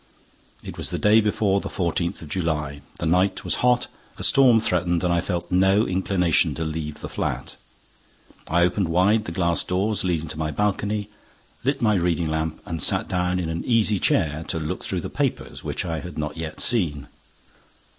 It 0.63 0.77
was 0.77 0.89
the 0.89 0.97
day 0.97 1.21
before 1.21 1.61
the 1.61 1.69
14th 1.69 2.23
of 2.23 2.29
July. 2.29 2.81
The 2.97 3.05
night 3.05 3.43
was 3.45 3.57
hot, 3.61 3.85
a 4.17 4.23
storm 4.23 4.59
threatened 4.59 5.03
and 5.03 5.13
I 5.13 5.21
felt 5.21 5.51
no 5.51 5.85
inclination 5.85 6.55
to 6.55 6.63
leave 6.65 7.01
the 7.01 7.07
flat. 7.07 7.55
I 8.47 8.63
opened 8.63 8.89
wide 8.89 9.25
the 9.25 9.31
glass 9.31 9.63
doors 9.63 10.03
leading 10.03 10.27
to 10.29 10.39
my 10.39 10.49
balcony, 10.49 11.09
lit 11.63 11.83
my 11.83 11.93
reading 11.93 12.29
lamp 12.29 12.63
and 12.65 12.81
sat 12.81 13.07
down 13.07 13.37
in 13.37 13.47
an 13.49 13.63
easy 13.63 13.99
chair 13.99 14.43
to 14.47 14.59
look 14.59 14.83
through 14.83 15.01
the 15.01 15.09
papers, 15.11 15.63
which 15.63 15.85
I 15.85 15.99
had 15.99 16.17
not 16.17 16.35
yet 16.35 16.59
seen. 16.61 17.07